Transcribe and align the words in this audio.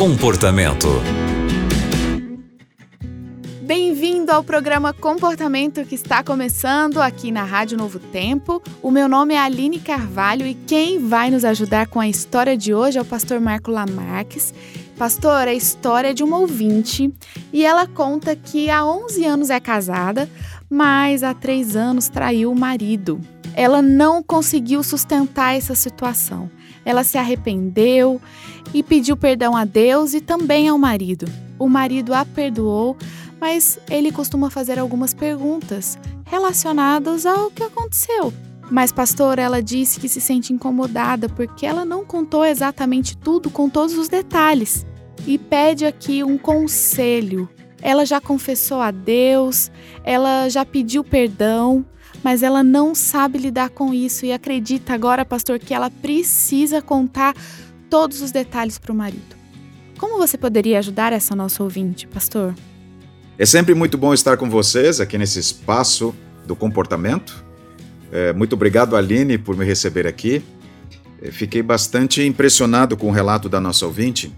Comportamento. 0.00 0.88
Bem-vindo 3.60 4.32
ao 4.32 4.42
programa 4.42 4.94
Comportamento 4.94 5.84
que 5.84 5.94
está 5.94 6.24
começando 6.24 7.02
aqui 7.02 7.30
na 7.30 7.44
Rádio 7.44 7.76
Novo 7.76 7.98
Tempo. 7.98 8.62
O 8.82 8.90
meu 8.90 9.06
nome 9.06 9.34
é 9.34 9.38
Aline 9.38 9.78
Carvalho 9.78 10.46
e 10.46 10.54
quem 10.54 11.06
vai 11.06 11.30
nos 11.30 11.44
ajudar 11.44 11.86
com 11.86 12.00
a 12.00 12.08
história 12.08 12.56
de 12.56 12.72
hoje 12.72 12.96
é 12.96 13.02
o 13.02 13.04
pastor 13.04 13.40
Marco 13.40 13.70
Lamarques. 13.70 14.54
Pastor, 14.96 15.46
é 15.46 15.50
a 15.50 15.54
história 15.54 16.14
de 16.14 16.24
uma 16.24 16.38
ouvinte 16.38 17.12
e 17.52 17.62
ela 17.62 17.86
conta 17.86 18.34
que 18.34 18.70
há 18.70 18.82
11 18.82 19.26
anos 19.26 19.50
é 19.50 19.60
casada, 19.60 20.30
mas 20.70 21.22
há 21.22 21.34
3 21.34 21.76
anos 21.76 22.08
traiu 22.08 22.50
o 22.50 22.58
marido. 22.58 23.20
Ela 23.52 23.82
não 23.82 24.22
conseguiu 24.22 24.82
sustentar 24.82 25.54
essa 25.54 25.74
situação. 25.74 26.50
Ela 26.84 27.04
se 27.04 27.18
arrependeu 27.18 28.20
e 28.72 28.82
pediu 28.82 29.16
perdão 29.16 29.56
a 29.56 29.64
Deus 29.64 30.14
e 30.14 30.20
também 30.20 30.68
ao 30.68 30.78
marido. 30.78 31.26
O 31.58 31.68
marido 31.68 32.14
a 32.14 32.24
perdoou, 32.24 32.96
mas 33.40 33.78
ele 33.90 34.12
costuma 34.12 34.50
fazer 34.50 34.78
algumas 34.78 35.12
perguntas 35.14 35.98
relacionadas 36.24 37.26
ao 37.26 37.50
que 37.50 37.62
aconteceu. 37.62 38.32
Mas, 38.70 38.92
pastor, 38.92 39.38
ela 39.38 39.60
disse 39.60 39.98
que 39.98 40.08
se 40.08 40.20
sente 40.20 40.52
incomodada 40.52 41.28
porque 41.28 41.66
ela 41.66 41.84
não 41.84 42.04
contou 42.04 42.44
exatamente 42.44 43.16
tudo 43.16 43.50
com 43.50 43.68
todos 43.68 43.98
os 43.98 44.08
detalhes 44.08 44.86
e 45.26 45.36
pede 45.36 45.84
aqui 45.84 46.22
um 46.22 46.38
conselho. 46.38 47.48
Ela 47.82 48.04
já 48.04 48.20
confessou 48.20 48.80
a 48.80 48.90
Deus, 48.90 49.72
ela 50.04 50.48
já 50.48 50.64
pediu 50.64 51.02
perdão, 51.02 51.84
mas 52.22 52.42
ela 52.42 52.62
não 52.62 52.94
sabe 52.94 53.38
lidar 53.38 53.70
com 53.70 53.94
isso 53.94 54.26
e 54.26 54.32
acredita 54.32 54.94
agora, 54.94 55.24
pastor, 55.24 55.58
que 55.58 55.72
ela 55.74 55.90
precisa 55.90 56.82
contar 56.82 57.34
todos 57.88 58.20
os 58.20 58.30
detalhes 58.30 58.78
para 58.78 58.92
o 58.92 58.94
marido. 58.94 59.36
Como 59.98 60.18
você 60.18 60.38
poderia 60.38 60.78
ajudar 60.78 61.12
essa 61.12 61.34
nossa 61.34 61.62
ouvinte, 61.62 62.06
pastor? 62.06 62.54
É 63.38 63.46
sempre 63.46 63.74
muito 63.74 63.96
bom 63.98 64.12
estar 64.12 64.36
com 64.36 64.48
vocês 64.48 65.00
aqui 65.00 65.16
nesse 65.16 65.38
espaço 65.38 66.14
do 66.46 66.54
comportamento. 66.54 67.44
É, 68.12 68.32
muito 68.32 68.54
obrigado, 68.54 68.96
Aline, 68.96 69.38
por 69.38 69.56
me 69.56 69.64
receber 69.64 70.06
aqui. 70.06 70.42
É, 71.22 71.30
fiquei 71.30 71.62
bastante 71.62 72.22
impressionado 72.22 72.96
com 72.96 73.08
o 73.08 73.10
relato 73.10 73.48
da 73.48 73.60
nossa 73.60 73.86
ouvinte. 73.86 74.32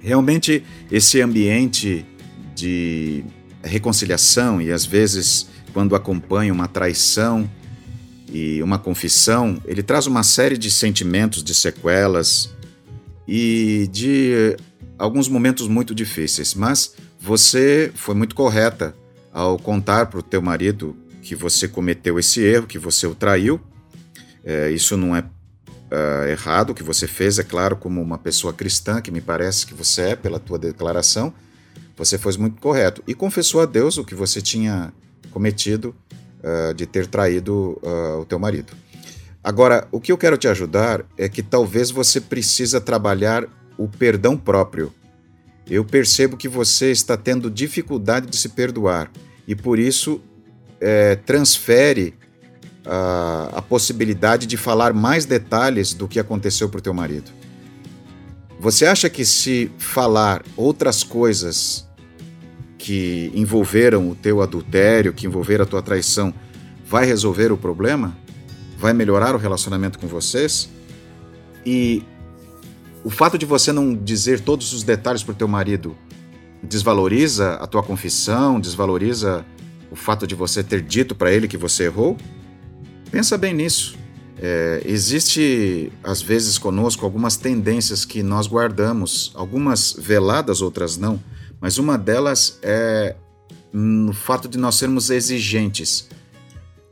Realmente, 0.00 0.62
esse 0.90 1.20
ambiente 1.20 2.04
de 2.54 3.24
reconciliação 3.62 4.60
e 4.60 4.70
às 4.70 4.84
vezes 4.84 5.48
quando 5.74 5.96
acompanha 5.96 6.52
uma 6.52 6.68
traição 6.68 7.50
e 8.32 8.62
uma 8.62 8.78
confissão, 8.78 9.60
ele 9.66 9.82
traz 9.82 10.06
uma 10.06 10.22
série 10.22 10.56
de 10.56 10.70
sentimentos, 10.70 11.42
de 11.42 11.52
sequelas 11.52 12.54
e 13.26 13.88
de 13.92 14.56
alguns 14.96 15.28
momentos 15.28 15.66
muito 15.66 15.92
difíceis. 15.92 16.54
Mas 16.54 16.94
você 17.20 17.90
foi 17.94 18.14
muito 18.14 18.36
correta 18.36 18.94
ao 19.32 19.58
contar 19.58 20.06
para 20.06 20.20
o 20.20 20.22
teu 20.22 20.40
marido 20.40 20.96
que 21.20 21.34
você 21.34 21.66
cometeu 21.66 22.18
esse 22.18 22.40
erro, 22.40 22.68
que 22.68 22.78
você 22.78 23.06
o 23.06 23.14
traiu. 23.14 23.60
É, 24.44 24.70
isso 24.70 24.96
não 24.96 25.16
é 25.16 25.20
uh, 25.20 26.28
errado 26.28 26.70
o 26.70 26.74
que 26.74 26.82
você 26.82 27.08
fez, 27.08 27.38
é 27.38 27.42
claro, 27.42 27.76
como 27.76 28.00
uma 28.00 28.18
pessoa 28.18 28.52
cristã, 28.52 29.00
que 29.00 29.10
me 29.10 29.20
parece 29.20 29.66
que 29.66 29.74
você 29.74 30.02
é 30.02 30.16
pela 30.16 30.38
tua 30.38 30.58
declaração, 30.58 31.32
você 31.96 32.16
foi 32.16 32.36
muito 32.36 32.60
correto. 32.60 33.02
E 33.08 33.14
confessou 33.14 33.60
a 33.60 33.66
Deus 33.66 33.96
o 33.96 34.04
que 34.04 34.14
você 34.14 34.40
tinha 34.40 34.92
cometido 35.34 35.94
uh, 36.42 36.72
de 36.72 36.86
ter 36.86 37.08
traído 37.08 37.78
uh, 37.82 38.20
o 38.20 38.24
teu 38.24 38.38
marido. 38.38 38.72
Agora, 39.42 39.86
o 39.90 40.00
que 40.00 40.12
eu 40.12 40.16
quero 40.16 40.38
te 40.38 40.46
ajudar 40.48 41.04
é 41.18 41.28
que 41.28 41.42
talvez 41.42 41.90
você 41.90 42.20
precisa 42.20 42.80
trabalhar 42.80 43.44
o 43.76 43.88
perdão 43.88 44.38
próprio. 44.38 44.94
Eu 45.68 45.84
percebo 45.84 46.36
que 46.36 46.48
você 46.48 46.92
está 46.92 47.16
tendo 47.16 47.50
dificuldade 47.50 48.26
de 48.26 48.36
se 48.36 48.48
perdoar 48.48 49.10
e 49.46 49.54
por 49.54 49.78
isso 49.78 50.20
é, 50.80 51.16
transfere 51.16 52.14
a, 52.86 53.50
a 53.56 53.62
possibilidade 53.62 54.46
de 54.46 54.56
falar 54.56 54.94
mais 54.94 55.24
detalhes 55.24 55.92
do 55.92 56.06
que 56.06 56.20
aconteceu 56.20 56.68
para 56.68 56.78
o 56.78 56.82
teu 56.82 56.94
marido. 56.94 57.30
Você 58.60 58.86
acha 58.86 59.10
que 59.10 59.24
se 59.24 59.70
falar 59.78 60.42
outras 60.56 61.02
coisas 61.02 61.86
que 62.84 63.32
envolveram 63.34 64.10
o 64.10 64.14
teu 64.14 64.42
adultério, 64.42 65.14
que 65.14 65.26
envolveram 65.26 65.64
a 65.64 65.66
tua 65.66 65.80
traição, 65.80 66.34
vai 66.86 67.06
resolver 67.06 67.50
o 67.50 67.56
problema? 67.56 68.14
Vai 68.76 68.92
melhorar 68.92 69.34
o 69.34 69.38
relacionamento 69.38 69.98
com 69.98 70.06
vocês? 70.06 70.68
E 71.64 72.02
o 73.02 73.08
fato 73.08 73.38
de 73.38 73.46
você 73.46 73.72
não 73.72 73.94
dizer 73.94 74.40
todos 74.40 74.74
os 74.74 74.82
detalhes 74.82 75.22
para 75.22 75.32
o 75.32 75.34
teu 75.34 75.48
marido 75.48 75.96
desvaloriza 76.62 77.54
a 77.54 77.66
tua 77.66 77.82
confissão, 77.82 78.60
desvaloriza 78.60 79.46
o 79.90 79.96
fato 79.96 80.26
de 80.26 80.34
você 80.34 80.62
ter 80.62 80.82
dito 80.82 81.14
para 81.14 81.32
ele 81.32 81.48
que 81.48 81.56
você 81.56 81.84
errou? 81.84 82.18
Pensa 83.10 83.38
bem 83.38 83.54
nisso. 83.54 83.96
É, 84.38 84.82
existe, 84.84 85.90
às 86.02 86.20
vezes, 86.20 86.58
conosco 86.58 87.06
algumas 87.06 87.38
tendências 87.38 88.04
que 88.04 88.22
nós 88.22 88.46
guardamos, 88.46 89.32
algumas 89.34 89.96
veladas, 89.98 90.60
outras 90.60 90.98
não, 90.98 91.18
mas 91.64 91.78
uma 91.78 91.96
delas 91.96 92.58
é 92.60 93.16
no 93.72 94.12
fato 94.12 94.50
de 94.50 94.58
nós 94.58 94.74
sermos 94.74 95.08
exigentes. 95.08 96.10